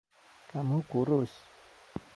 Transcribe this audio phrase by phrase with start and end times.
[0.49, 1.33] Kamu kurus.